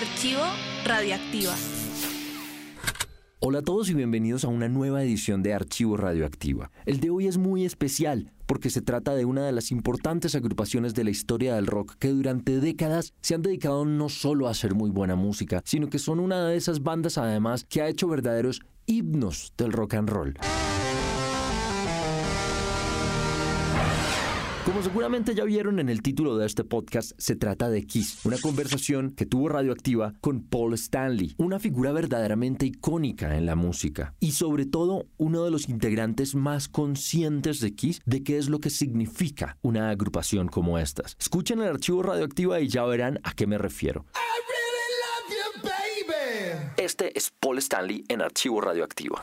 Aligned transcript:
Archivo 0.00 0.40
Radioactiva. 0.86 1.54
Hola 3.38 3.58
a 3.58 3.62
todos 3.62 3.90
y 3.90 3.94
bienvenidos 3.94 4.44
a 4.44 4.48
una 4.48 4.66
nueva 4.66 5.02
edición 5.02 5.42
de 5.42 5.52
Archivo 5.52 5.98
Radioactiva. 5.98 6.70
El 6.86 7.00
de 7.00 7.10
hoy 7.10 7.26
es 7.26 7.36
muy 7.36 7.66
especial 7.66 8.32
porque 8.46 8.70
se 8.70 8.80
trata 8.80 9.14
de 9.14 9.26
una 9.26 9.44
de 9.44 9.52
las 9.52 9.70
importantes 9.70 10.34
agrupaciones 10.34 10.94
de 10.94 11.04
la 11.04 11.10
historia 11.10 11.54
del 11.54 11.66
rock 11.66 11.96
que 11.98 12.08
durante 12.08 12.60
décadas 12.60 13.12
se 13.20 13.34
han 13.34 13.42
dedicado 13.42 13.84
no 13.84 14.08
solo 14.08 14.48
a 14.48 14.52
hacer 14.52 14.74
muy 14.74 14.88
buena 14.88 15.16
música, 15.16 15.60
sino 15.66 15.90
que 15.90 15.98
son 15.98 16.18
una 16.18 16.46
de 16.46 16.56
esas 16.56 16.82
bandas 16.82 17.18
además 17.18 17.66
que 17.68 17.82
ha 17.82 17.88
hecho 17.88 18.08
verdaderos 18.08 18.62
himnos 18.86 19.52
del 19.58 19.70
rock 19.70 19.94
and 19.94 20.08
roll. 20.08 20.34
Como 24.70 24.84
seguramente 24.84 25.34
ya 25.34 25.42
vieron 25.42 25.80
en 25.80 25.88
el 25.88 26.00
título 26.00 26.38
de 26.38 26.46
este 26.46 26.62
podcast, 26.62 27.10
se 27.18 27.34
trata 27.34 27.68
de 27.68 27.84
Kiss, 27.84 28.24
una 28.24 28.38
conversación 28.38 29.10
que 29.16 29.26
tuvo 29.26 29.48
radioactiva 29.48 30.14
con 30.20 30.44
Paul 30.44 30.74
Stanley, 30.74 31.34
una 31.38 31.58
figura 31.58 31.90
verdaderamente 31.90 32.66
icónica 32.66 33.36
en 33.36 33.46
la 33.46 33.56
música 33.56 34.14
y 34.20 34.30
sobre 34.30 34.66
todo 34.66 35.08
uno 35.16 35.44
de 35.44 35.50
los 35.50 35.68
integrantes 35.68 36.36
más 36.36 36.68
conscientes 36.68 37.58
de 37.58 37.74
Kiss 37.74 38.00
de 38.06 38.22
qué 38.22 38.38
es 38.38 38.48
lo 38.48 38.60
que 38.60 38.70
significa 38.70 39.58
una 39.60 39.90
agrupación 39.90 40.46
como 40.46 40.78
estas. 40.78 41.16
Escuchen 41.18 41.60
el 41.62 41.66
archivo 41.66 42.04
radioactiva 42.04 42.60
y 42.60 42.68
ya 42.68 42.84
verán 42.84 43.18
a 43.24 43.32
qué 43.32 43.48
me 43.48 43.58
refiero. 43.58 44.06
Este 46.76 47.18
es 47.18 47.32
Paul 47.40 47.58
Stanley 47.58 48.04
en 48.06 48.22
archivo 48.22 48.60
radioactiva. 48.60 49.20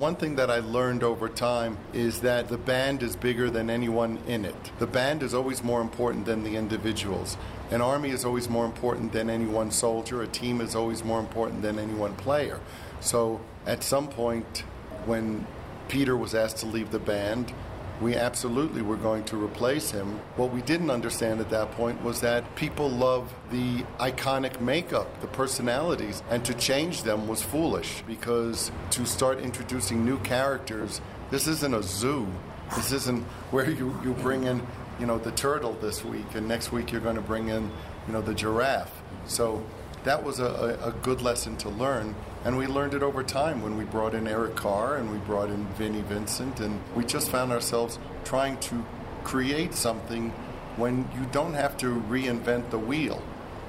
One 0.00 0.16
thing 0.16 0.36
that 0.36 0.50
I 0.50 0.60
learned 0.60 1.02
over 1.02 1.28
time 1.28 1.76
is 1.92 2.22
that 2.22 2.48
the 2.48 2.56
band 2.56 3.02
is 3.02 3.16
bigger 3.16 3.50
than 3.50 3.68
anyone 3.68 4.18
in 4.26 4.46
it. 4.46 4.72
The 4.78 4.86
band 4.86 5.22
is 5.22 5.34
always 5.34 5.62
more 5.62 5.82
important 5.82 6.24
than 6.24 6.42
the 6.42 6.56
individuals. 6.56 7.36
An 7.70 7.82
army 7.82 8.08
is 8.08 8.24
always 8.24 8.48
more 8.48 8.64
important 8.64 9.12
than 9.12 9.28
any 9.28 9.44
one 9.44 9.70
soldier. 9.70 10.22
A 10.22 10.26
team 10.26 10.62
is 10.62 10.74
always 10.74 11.04
more 11.04 11.20
important 11.20 11.60
than 11.60 11.78
any 11.78 11.92
one 11.92 12.14
player. 12.14 12.60
So 13.00 13.42
at 13.66 13.84
some 13.84 14.08
point, 14.08 14.64
when 15.04 15.46
Peter 15.88 16.16
was 16.16 16.34
asked 16.34 16.56
to 16.60 16.66
leave 16.66 16.92
the 16.92 16.98
band, 16.98 17.52
we 18.00 18.16
absolutely 18.16 18.80
were 18.82 18.96
going 18.96 19.24
to 19.24 19.42
replace 19.42 19.90
him. 19.90 20.18
What 20.36 20.52
we 20.52 20.62
didn't 20.62 20.90
understand 20.90 21.40
at 21.40 21.50
that 21.50 21.70
point 21.72 22.02
was 22.02 22.20
that 22.22 22.56
people 22.56 22.88
love 22.88 23.32
the 23.50 23.84
iconic 23.98 24.60
makeup, 24.60 25.20
the 25.20 25.26
personalities, 25.26 26.22
and 26.30 26.44
to 26.46 26.54
change 26.54 27.02
them 27.02 27.28
was 27.28 27.42
foolish 27.42 28.02
because 28.06 28.72
to 28.90 29.04
start 29.04 29.40
introducing 29.40 30.04
new 30.04 30.18
characters, 30.20 31.00
this 31.30 31.46
isn't 31.46 31.74
a 31.74 31.82
zoo. 31.82 32.26
This 32.74 32.92
isn't 32.92 33.22
where 33.50 33.70
you, 33.70 33.94
you 34.02 34.14
bring 34.14 34.44
in, 34.44 34.66
you 34.98 35.06
know, 35.06 35.18
the 35.18 35.32
turtle 35.32 35.74
this 35.80 36.04
week 36.04 36.34
and 36.34 36.48
next 36.48 36.72
week 36.72 36.92
you're 36.92 37.00
going 37.00 37.16
to 37.16 37.22
bring 37.22 37.48
in, 37.48 37.70
you 38.06 38.12
know, 38.12 38.22
the 38.22 38.34
giraffe. 38.34 38.92
So 39.26 39.64
that 40.04 40.24
was 40.24 40.38
a, 40.38 40.78
a, 40.82 40.92
good 41.02 41.20
lesson 41.20 41.56
to 41.58 41.68
learn. 41.68 42.14
And 42.44 42.56
we 42.56 42.66
learned 42.66 42.94
it 42.94 43.02
over 43.02 43.22
time 43.22 43.62
when 43.62 43.76
we 43.76 43.84
brought 43.84 44.14
in 44.14 44.26
Eric 44.26 44.56
Carr 44.56 44.96
and 44.96 45.10
we 45.10 45.18
brought 45.18 45.50
in 45.50 45.66
Vinnie 45.74 46.02
Vincent. 46.02 46.60
And 46.60 46.80
we 46.94 47.04
just 47.04 47.30
found 47.30 47.52
ourselves 47.52 47.98
trying 48.24 48.58
to 48.60 48.84
create 49.24 49.74
something 49.74 50.30
when 50.76 51.08
you 51.14 51.26
don't 51.32 51.54
have 51.54 51.76
to 51.78 52.00
reinvent 52.08 52.70
the 52.70 52.78
wheel. 52.78 53.22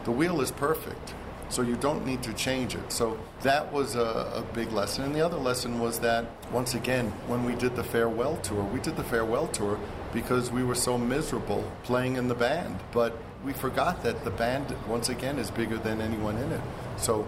The 0.06 0.12
wheel 0.12 0.42
is 0.42 0.52
perfect, 0.52 1.14
so 1.52 1.62
you 1.62 1.76
don't 1.76 2.06
need 2.06 2.24
to 2.24 2.34
change 2.34 2.76
it. 2.76 2.92
So 2.92 3.20
that 3.42 3.72
was 3.72 3.96
a, 3.96 4.32
a 4.36 4.46
big 4.54 4.72
lesson. 4.72 5.04
And 5.04 5.14
the 5.14 5.22
other 5.22 5.38
lesson 5.38 5.80
was 5.80 6.00
that, 6.00 6.26
once 6.52 6.74
again, 6.74 7.08
when 7.28 7.44
we 7.44 7.56
did 7.56 7.76
the 7.76 7.84
farewell 7.84 8.38
tour, 8.38 8.64
we 8.64 8.80
did 8.80 8.96
the 8.96 9.04
farewell 9.04 9.48
tour 9.48 9.78
because 10.14 10.50
we 10.50 10.64
were 10.64 10.76
so 10.76 10.98
miserable 10.98 11.70
playing 11.84 12.16
in 12.16 12.28
the 12.28 12.36
band. 12.36 12.80
But 12.92 13.18
we 13.44 13.54
forgot 13.54 14.02
that 14.04 14.24
the 14.24 14.32
band, 14.32 14.76
once 14.88 15.10
again, 15.10 15.38
is 15.38 15.52
bigger 15.52 15.78
than 15.78 16.00
anyone 16.00 16.38
in 16.38 16.52
it. 16.52 16.62
So 16.98 17.28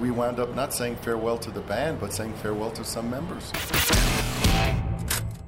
we 0.00 0.10
wound 0.10 0.40
up 0.40 0.54
not 0.54 0.72
saying 0.72 0.96
farewell 0.96 1.38
to 1.38 1.50
the 1.50 1.60
band, 1.60 2.00
but 2.00 2.12
saying 2.12 2.34
farewell 2.34 2.70
to 2.72 2.84
some 2.84 3.10
members. 3.10 3.52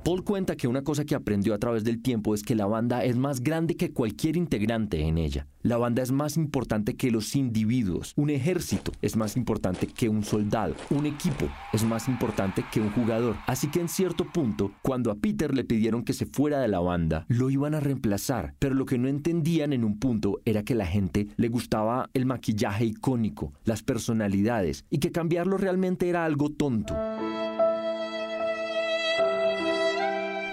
Paul 0.02 0.24
cuenta 0.24 0.56
que 0.56 0.66
una 0.66 0.82
cosa 0.82 1.04
que 1.04 1.14
aprendió 1.14 1.52
a 1.52 1.58
través 1.58 1.84
del 1.84 2.00
tiempo 2.00 2.34
es 2.34 2.42
que 2.42 2.54
la 2.54 2.64
banda 2.64 3.04
es 3.04 3.18
más 3.18 3.40
grande 3.40 3.76
que 3.76 3.92
cualquier 3.92 4.36
integrante 4.36 5.00
en 5.02 5.18
ella. 5.18 5.46
La 5.62 5.76
banda 5.76 6.02
es 6.02 6.10
más 6.10 6.38
importante 6.38 6.96
que 6.96 7.10
los 7.10 7.36
individuos. 7.36 8.14
Un 8.16 8.30
ejército 8.30 8.92
es 9.02 9.16
más 9.16 9.36
importante 9.36 9.86
que 9.86 10.08
un 10.08 10.24
soldado. 10.24 10.74
Un 10.88 11.04
equipo 11.04 11.50
es 11.74 11.84
más 11.84 12.08
importante 12.08 12.64
que 12.72 12.80
un 12.80 12.90
jugador. 12.92 13.36
Así 13.46 13.70
que 13.70 13.80
en 13.80 13.90
cierto 13.90 14.24
punto, 14.24 14.72
cuando 14.80 15.10
a 15.10 15.16
Peter 15.16 15.54
le 15.54 15.64
pidieron 15.64 16.02
que 16.02 16.14
se 16.14 16.24
fuera 16.24 16.60
de 16.60 16.68
la 16.68 16.80
banda, 16.80 17.26
lo 17.28 17.50
iban 17.50 17.74
a 17.74 17.80
reemplazar. 17.80 18.54
Pero 18.58 18.74
lo 18.74 18.86
que 18.86 18.96
no 18.96 19.06
entendían 19.06 19.74
en 19.74 19.84
un 19.84 19.98
punto 19.98 20.40
era 20.46 20.62
que 20.62 20.74
la 20.74 20.86
gente 20.86 21.28
le 21.36 21.48
gustaba 21.48 22.08
el 22.14 22.24
maquillaje 22.24 22.86
icónico, 22.86 23.52
las 23.64 23.82
personalidades, 23.82 24.86
y 24.88 24.96
que 24.96 25.12
cambiarlo 25.12 25.58
realmente 25.58 26.08
era 26.08 26.24
algo 26.24 26.48
tonto. 26.48 26.96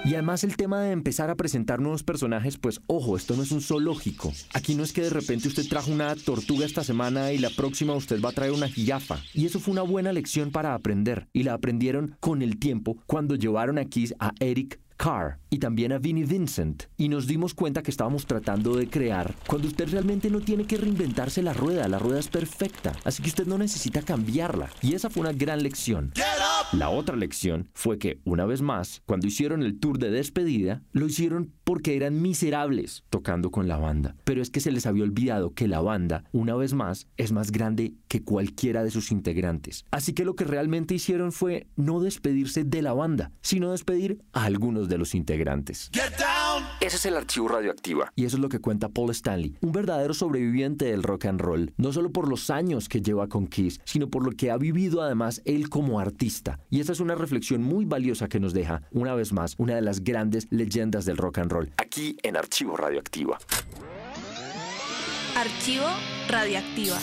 Y 0.07 0.13
además 0.13 0.45
el 0.45 0.56
tema 0.56 0.79
de 0.79 0.91
empezar 0.91 1.29
a 1.29 1.35
presentar 1.35 1.81
nuevos 1.81 2.01
personajes, 2.01 2.57
pues 2.57 2.79
ojo, 2.88 3.18
esto 3.18 3.35
no 3.35 3.44
es 3.44 3.51
un 3.51 3.59
zoológico. 3.59 4.31
Aquí 4.53 4.73
no 4.73 4.85
es 4.85 4.94
que 4.94 5.01
de 5.01 5.09
repente 5.09 5.50
usted 5.50 5.68
trajo 5.68 5.91
una 5.91 6.16
tortuga 6.16 6.66
esta 6.66 6.81
semana 6.85 7.34
y 7.34 7.40
la 7.40 7.50
próxima 7.50 7.94
usted 7.94 8.22
va 8.22 8.29
a 8.29 8.31
traer 8.31 8.53
una 8.53 8.69
jirafa. 8.69 9.19
Y 9.34 9.45
eso 9.45 9.59
fue 9.59 9.73
una 9.73 9.81
buena 9.81 10.13
lección 10.13 10.50
para 10.51 10.73
aprender. 10.73 11.28
Y 11.34 11.44
la 11.44 11.56
aprendieron 11.56 12.16
con 12.22 12.41
el 12.41 12.57
tiempo 12.57 12.95
cuando 13.06 13.35
llevaron 13.35 13.78
aquí 13.78 14.07
a 14.18 14.31
Eric 14.40 14.79
Carr 14.95 15.40
y 15.50 15.59
también 15.59 15.91
a 15.91 16.00
Vinnie 16.00 16.25
Vincent 16.25 16.84
y 16.97 17.09
nos 17.09 17.28
dimos 17.28 17.53
cuenta 17.53 17.84
que 17.84 17.91
estábamos 17.91 18.25
tratando 18.25 18.75
de 18.75 18.89
crear 18.89 19.35
cuando 19.45 19.68
usted 19.68 19.89
realmente 19.89 20.29
no 20.29 20.39
tiene 20.41 20.66
que 20.66 20.78
reinventarse 20.78 21.44
la 21.44 21.53
rueda, 21.53 21.88
la 21.88 22.00
rueda 22.00 22.19
es 22.19 22.28
perfecta, 22.28 22.94
así 23.03 23.22
que 23.22 23.29
usted 23.29 23.45
no 23.45 23.57
necesita 23.57 24.01
cambiarla 24.01 24.69
y 24.81 24.95
esa 24.95 25.09
fue 25.09 25.22
una 25.22 25.34
gran 25.34 25.62
lección. 25.62 26.12
La 26.73 26.89
otra 26.89 27.16
lección 27.16 27.69
fue 27.73 27.97
que, 27.97 28.19
una 28.25 28.45
vez 28.45 28.61
más, 28.61 29.01
cuando 29.05 29.25
hicieron 29.25 29.63
el 29.63 29.79
tour 29.79 30.00
de 30.00 30.11
despedida, 30.11 30.81
lo 30.91 31.05
hicieron 31.05 31.53
porque 31.63 31.95
eran 31.95 32.22
miserables 32.22 33.05
tocando 33.09 33.51
con 33.51 33.69
la 33.69 33.78
banda. 33.78 34.17
Pero 34.25 34.41
es 34.41 34.50
que 34.50 34.59
se 34.59 34.72
les 34.72 34.85
había 34.85 35.06
olvidado 35.06 35.53
que 35.53 35.69
la 35.69 35.79
banda, 35.79 36.25
una 36.33 36.56
vez 36.56 36.73
más, 36.73 37.07
es 37.16 37.31
más 37.31 37.51
grande 37.51 37.94
que 38.07 38.23
cualquiera 38.23 38.84
de 38.84 38.91
sus 38.91 39.12
integrantes. 39.12 39.85
Así 39.91 40.13
que 40.13 40.25
lo 40.25 40.35
que 40.35 40.44
realmente 40.45 40.95
hicieron 40.95 41.31
fue 41.31 41.68
no 41.75 42.00
despedirse 42.00 42.63
de 42.63 42.81
la 42.81 42.94
banda, 42.94 43.31
sino 43.41 43.72
despedir 43.72 44.22
a 44.34 44.45
algunos 44.45 44.90
de 44.90 44.97
los 44.97 45.16
integrantes. 45.16 45.91
Ese 46.79 46.95
es 46.95 47.06
el 47.06 47.18
archivo 47.18 47.47
radioactiva. 47.47 48.12
Y 48.16 48.25
eso 48.25 48.38
es 48.38 48.41
lo 48.41 48.50
que 48.50 48.59
cuenta 48.59 48.90
Paul 48.90 49.12
Stanley, 49.12 49.57
un 49.62 49.72
verdadero 49.72 50.13
sobreviviente 50.13 50.85
del 50.85 51.03
rock 51.03 51.25
and 51.25 51.41
roll, 51.41 51.73
no 51.78 51.94
solo 51.94 52.12
por 52.12 52.28
los 52.28 52.50
años 52.50 52.90
que 52.90 53.01
lleva 53.01 53.28
con 53.28 53.47
Kiss, 53.47 53.81
sino 53.84 54.09
por 54.09 54.24
lo 54.24 54.31
que 54.31 54.51
ha 54.51 54.57
vivido 54.57 55.01
además 55.01 55.41
él 55.45 55.69
como 55.69 56.00
artista 56.00 56.28
y 56.69 56.79
esta 56.79 56.91
es 56.91 57.00
una 57.00 57.16
reflexión 57.16 57.63
muy 57.63 57.85
valiosa 57.85 58.28
que 58.28 58.39
nos 58.39 58.53
deja, 58.53 58.81
una 58.91 59.16
vez 59.16 59.34
más, 59.34 59.56
una 59.57 59.75
de 59.75 59.81
las 59.81 60.03
grandes 60.03 60.47
leyendas 60.51 61.06
del 61.06 61.18
rock 61.18 61.39
and 61.39 61.51
roll, 61.51 61.72
aquí 61.78 62.18
en 62.24 62.38
Archivo 62.38 62.75
Radioactiva. 62.75 63.38
Archivo 65.35 65.88
Radioactiva. 66.28 66.97